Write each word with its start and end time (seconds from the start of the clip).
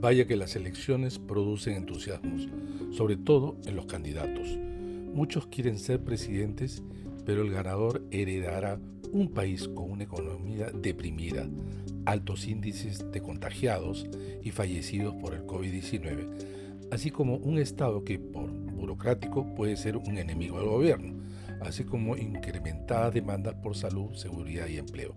Vaya 0.00 0.28
que 0.28 0.36
las 0.36 0.54
elecciones 0.54 1.18
producen 1.18 1.74
entusiasmos, 1.74 2.48
sobre 2.92 3.16
todo 3.16 3.56
en 3.66 3.74
los 3.74 3.86
candidatos. 3.86 4.56
Muchos 5.12 5.48
quieren 5.48 5.76
ser 5.76 6.04
presidentes, 6.04 6.84
pero 7.26 7.42
el 7.42 7.50
ganador 7.50 8.04
heredará 8.12 8.78
un 9.12 9.28
país 9.32 9.66
con 9.66 9.90
una 9.90 10.04
economía 10.04 10.70
deprimida, 10.72 11.48
altos 12.04 12.46
índices 12.46 13.10
de 13.10 13.20
contagiados 13.20 14.06
y 14.40 14.52
fallecidos 14.52 15.16
por 15.16 15.34
el 15.34 15.42
COVID-19, 15.42 16.28
así 16.92 17.10
como 17.10 17.34
un 17.36 17.58
Estado 17.58 18.04
que 18.04 18.20
por 18.20 18.48
burocrático 18.50 19.52
puede 19.56 19.76
ser 19.76 19.96
un 19.96 20.16
enemigo 20.16 20.58
del 20.58 20.68
gobierno, 20.68 21.14
así 21.60 21.82
como 21.82 22.16
incrementadas 22.16 23.14
demandas 23.14 23.54
por 23.54 23.76
salud, 23.76 24.14
seguridad 24.14 24.68
y 24.68 24.78
empleo. 24.78 25.14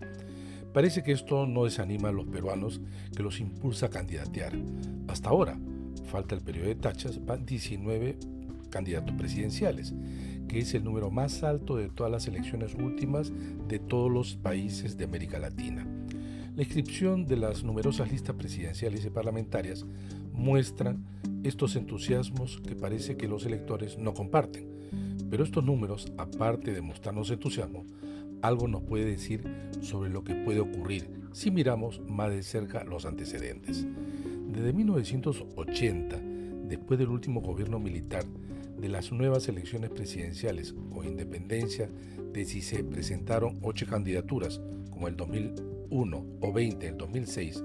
Parece 0.72 1.02
que 1.02 1.12
esto 1.12 1.46
no 1.46 1.64
desanima 1.64 2.08
a 2.08 2.12
los 2.12 2.26
peruanos 2.26 2.80
que 3.14 3.22
los 3.22 3.40
impulsa 3.40 3.86
a 3.86 3.90
candidatear. 3.90 4.54
Hasta 5.06 5.28
ahora, 5.28 5.58
falta 6.06 6.34
el 6.34 6.40
periodo 6.40 6.68
de 6.68 6.74
tachas, 6.76 7.24
van 7.24 7.44
19 7.44 8.16
candidatos 8.70 9.14
presidenciales, 9.16 9.92
que 10.48 10.60
es 10.60 10.72
el 10.72 10.84
número 10.84 11.10
más 11.10 11.42
alto 11.42 11.76
de 11.76 11.90
todas 11.90 12.10
las 12.10 12.26
elecciones 12.26 12.74
últimas 12.74 13.32
de 13.68 13.78
todos 13.78 14.10
los 14.10 14.36
países 14.36 14.96
de 14.96 15.04
América 15.04 15.38
Latina. 15.38 15.86
La 16.56 16.62
inscripción 16.62 17.26
de 17.26 17.36
las 17.36 17.64
numerosas 17.64 18.10
listas 18.10 18.36
presidenciales 18.36 19.04
y 19.04 19.10
parlamentarias 19.10 19.86
muestra 20.32 20.96
estos 21.44 21.76
entusiasmos 21.76 22.60
que 22.66 22.76
parece 22.76 23.16
que 23.16 23.28
los 23.28 23.44
electores 23.44 23.98
no 23.98 24.14
comparten. 24.14 24.68
Pero 25.30 25.44
estos 25.44 25.64
números, 25.64 26.12
aparte 26.18 26.72
de 26.72 26.82
mostrarnos 26.82 27.30
entusiasmo, 27.30 27.86
algo 28.42 28.68
nos 28.68 28.82
puede 28.82 29.04
decir 29.04 29.42
sobre 29.80 30.10
lo 30.10 30.24
que 30.24 30.34
puede 30.34 30.60
ocurrir 30.60 31.08
si 31.32 31.50
miramos 31.50 32.00
más 32.08 32.30
de 32.30 32.42
cerca 32.42 32.84
los 32.84 33.06
antecedentes. 33.06 33.86
Desde 34.48 34.72
1980, 34.72 36.20
después 36.68 36.98
del 36.98 37.08
último 37.08 37.40
gobierno 37.40 37.78
militar, 37.78 38.24
de 38.78 38.88
las 38.88 39.12
nuevas 39.12 39.48
elecciones 39.48 39.90
presidenciales 39.90 40.74
o 40.92 41.04
independencia 41.04 41.88
de 42.32 42.44
si 42.44 42.60
se 42.62 42.82
presentaron 42.84 43.58
ocho 43.62 43.86
candidaturas, 43.86 44.60
como 44.90 45.08
el 45.08 45.16
2001 45.92 46.26
o 46.40 46.52
20 46.52 46.86
en 46.86 46.98
2006, 46.98 47.62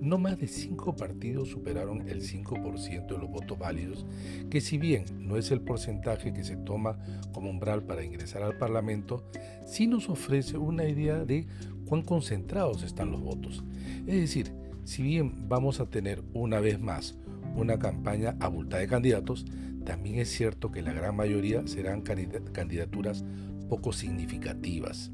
no 0.00 0.18
más 0.18 0.38
de 0.38 0.46
cinco 0.46 0.94
partidos 0.94 1.48
superaron 1.48 2.06
el 2.08 2.22
5% 2.22 3.06
de 3.06 3.18
los 3.18 3.30
votos 3.30 3.58
válidos, 3.58 4.06
que 4.50 4.60
si 4.60 4.78
bien 4.78 5.04
no 5.18 5.36
es 5.36 5.50
el 5.50 5.62
porcentaje 5.62 6.32
que 6.32 6.44
se 6.44 6.56
toma 6.56 6.98
como 7.32 7.50
umbral 7.50 7.82
para 7.82 8.04
ingresar 8.04 8.42
al 8.42 8.58
Parlamento, 8.58 9.24
sí 9.66 9.86
nos 9.86 10.08
ofrece 10.08 10.58
una 10.58 10.86
idea 10.86 11.24
de 11.24 11.46
cuán 11.86 12.02
concentrados 12.02 12.82
están 12.82 13.10
los 13.10 13.20
votos. 13.20 13.64
Es 14.06 14.20
decir, 14.20 14.52
si 14.84 15.02
bien 15.02 15.48
vamos 15.48 15.80
a 15.80 15.86
tener 15.86 16.22
una 16.34 16.60
vez 16.60 16.78
más 16.78 17.16
una 17.56 17.78
campaña 17.78 18.36
abultada 18.40 18.80
de 18.80 18.88
candidatos, 18.88 19.44
también 19.84 20.18
es 20.18 20.28
cierto 20.30 20.70
que 20.70 20.82
la 20.82 20.92
gran 20.92 21.16
mayoría 21.16 21.66
serán 21.66 22.02
candidaturas 22.02 23.24
poco 23.68 23.92
significativas. 23.92 25.10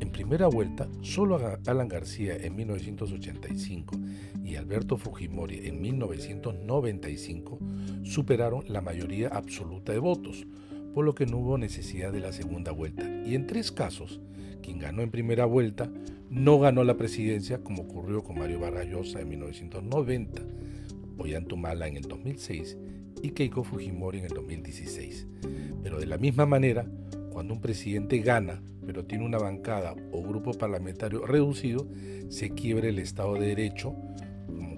En 0.00 0.10
primera 0.10 0.46
vuelta, 0.46 0.88
solo 1.02 1.38
Alan 1.66 1.88
García 1.88 2.36
en 2.36 2.56
1985 2.56 3.96
y 4.44 4.56
Alberto 4.56 4.96
Fujimori 4.96 5.66
en 5.68 5.80
1995 5.80 7.58
superaron 8.04 8.64
la 8.68 8.80
mayoría 8.80 9.28
absoluta 9.28 9.92
de 9.92 9.98
votos, 9.98 10.46
por 10.94 11.04
lo 11.04 11.14
que 11.14 11.26
no 11.26 11.38
hubo 11.38 11.58
necesidad 11.58 12.12
de 12.12 12.20
la 12.20 12.32
segunda 12.32 12.72
vuelta. 12.72 13.08
Y 13.26 13.34
en 13.34 13.46
tres 13.46 13.70
casos, 13.70 14.20
quien 14.62 14.78
ganó 14.78 15.02
en 15.02 15.10
primera 15.10 15.44
vuelta 15.44 15.90
no 16.30 16.58
ganó 16.58 16.84
la 16.84 16.96
presidencia 16.96 17.62
como 17.62 17.82
ocurrió 17.82 18.22
con 18.22 18.38
Mario 18.38 18.60
Vargas 18.60 18.86
Llosa 18.86 19.20
en 19.20 19.28
1990, 19.28 20.42
Ollanta 21.18 21.86
en 21.86 21.96
el 21.96 22.04
2006 22.04 22.78
y 23.22 23.30
Keiko 23.30 23.64
Fujimori 23.64 24.20
en 24.20 24.24
el 24.24 24.32
2016. 24.32 25.26
Pero 25.82 25.98
de 25.98 26.06
la 26.06 26.18
misma 26.18 26.46
manera, 26.46 26.86
cuando 27.30 27.54
un 27.54 27.60
presidente 27.60 28.18
gana, 28.18 28.62
pero 28.90 29.04
tiene 29.04 29.24
una 29.24 29.38
bancada 29.38 29.94
o 30.10 30.20
grupo 30.20 30.52
parlamentario 30.52 31.24
reducido, 31.24 31.86
se 32.28 32.50
quiebra 32.50 32.88
el 32.88 32.98
Estado 32.98 33.34
de 33.34 33.46
Derecho, 33.46 33.94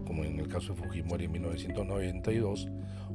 como 0.05 0.23
en 0.23 0.39
el 0.39 0.49
caso 0.49 0.75
de 0.75 0.83
Fujimori 0.83 1.25
en 1.25 1.33
1992, 1.33 2.69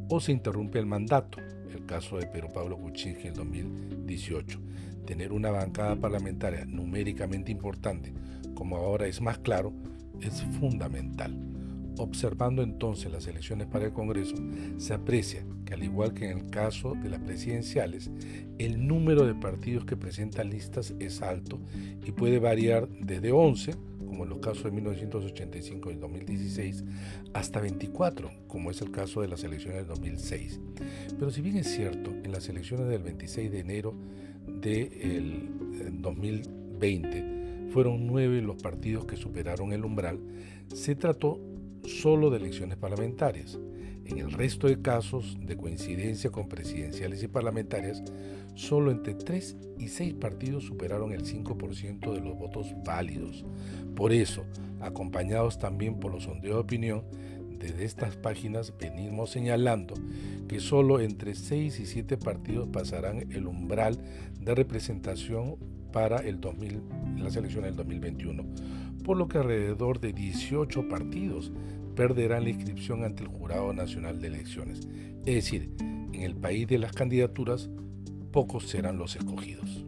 o 0.09 0.19
se 0.19 0.31
interrumpe 0.31 0.79
el 0.79 0.87
mandato, 0.87 1.37
el 1.71 1.85
caso 1.85 2.17
de 2.17 2.25
Pedro 2.25 2.51
Pablo 2.51 2.79
Kuczynski 2.79 3.27
en 3.27 3.35
2018. 3.35 4.59
Tener 5.05 5.33
una 5.33 5.51
bancada 5.51 5.95
parlamentaria 5.97 6.65
numéricamente 6.65 7.51
importante, 7.51 8.11
como 8.55 8.77
ahora 8.77 9.05
es 9.05 9.21
más 9.21 9.37
claro, 9.37 9.73
es 10.19 10.41
fundamental. 10.59 11.56
Observando 11.97 12.61
entonces 12.61 13.11
las 13.11 13.27
elecciones 13.27 13.67
para 13.67 13.85
el 13.85 13.93
Congreso, 13.93 14.35
se 14.77 14.93
aprecia 14.93 15.43
que 15.65 15.73
al 15.73 15.83
igual 15.83 16.13
que 16.13 16.29
en 16.29 16.37
el 16.37 16.49
caso 16.49 16.93
de 17.01 17.09
las 17.09 17.19
presidenciales, 17.19 18.11
el 18.57 18.87
número 18.87 19.25
de 19.25 19.33
partidos 19.35 19.85
que 19.85 19.97
presentan 19.97 20.49
listas 20.49 20.93
es 20.99 21.21
alto 21.21 21.59
y 22.05 22.11
puede 22.11 22.39
variar 22.39 22.87
desde 22.87 23.31
11, 23.31 23.75
como 24.05 24.23
en 24.23 24.29
los 24.29 24.39
casos 24.39 24.63
de 24.63 24.71
1985 24.71 25.91
y 25.91 25.95
2016, 25.95 26.83
hasta 27.33 27.59
24, 27.59 28.31
como 28.47 28.71
es 28.71 28.81
el 28.81 28.91
caso 28.91 29.21
de 29.21 29.27
las 29.27 29.43
elecciones 29.43 29.79
del 29.79 29.87
2006. 29.87 30.61
Pero 31.19 31.31
si 31.31 31.41
bien 31.41 31.57
es 31.57 31.67
cierto, 31.67 32.11
en 32.11 32.31
las 32.31 32.47
elecciones 32.47 32.87
del 32.87 33.03
26 33.03 33.51
de 33.51 33.59
enero 33.59 33.93
del 34.47 35.49
2020 36.01 37.69
fueron 37.71 38.07
nueve 38.07 38.41
los 38.41 38.55
partidos 38.61 39.05
que 39.05 39.17
superaron 39.17 39.73
el 39.73 39.83
umbral, 39.83 40.19
se 40.73 40.95
trató 40.95 41.39
solo 41.87 42.29
de 42.29 42.37
elecciones 42.37 42.77
parlamentarias. 42.77 43.57
En 44.05 44.19
el 44.19 44.31
resto 44.31 44.67
de 44.67 44.81
casos 44.81 45.37
de 45.41 45.57
coincidencia 45.57 46.29
con 46.29 46.47
presidenciales 46.47 47.23
y 47.23 47.27
parlamentarias, 47.27 48.03
solo 48.55 48.91
entre 48.91 49.15
3 49.15 49.57
y 49.79 49.87
6 49.87 50.13
partidos 50.15 50.65
superaron 50.65 51.11
el 51.11 51.23
5% 51.23 52.13
de 52.13 52.21
los 52.21 52.37
votos 52.37 52.73
válidos. 52.85 53.45
Por 53.95 54.13
eso, 54.13 54.45
acompañados 54.79 55.59
también 55.59 55.99
por 55.99 56.11
los 56.11 56.23
sondeos 56.23 56.55
de 56.55 56.61
opinión, 56.61 57.03
desde 57.59 57.85
estas 57.85 58.15
páginas 58.15 58.73
venimos 58.79 59.31
señalando 59.31 59.95
que 60.47 60.59
solo 60.59 60.99
entre 60.99 61.33
6 61.33 61.79
y 61.79 61.85
7 61.85 62.17
partidos 62.17 62.69
pasarán 62.71 63.31
el 63.31 63.47
umbral 63.47 63.97
de 64.39 64.55
representación 64.55 65.57
para 65.91 66.17
el 66.17 66.39
2000, 66.39 66.81
las 67.17 67.35
elecciones 67.35 67.71
del 67.71 67.77
2021, 67.77 68.45
por 69.07 69.15
lo 69.15 69.29
que 69.29 69.37
alrededor 69.37 70.01
de 70.01 70.11
18 70.11 70.89
partidos 70.89 71.53
perderán 71.95 72.43
la 72.43 72.49
inscripción 72.49 73.05
ante 73.05 73.23
el 73.23 73.29
Jurado 73.29 73.71
Nacional 73.71 74.19
de 74.19 74.27
Elecciones. 74.27 74.85
Es 75.25 75.35
decir, 75.35 75.71
en 75.79 76.23
el 76.23 76.35
país 76.35 76.67
de 76.67 76.77
las 76.77 76.91
candidaturas, 76.91 77.69
pocos 78.33 78.67
serán 78.67 78.97
los 78.97 79.15
escogidos. 79.15 79.85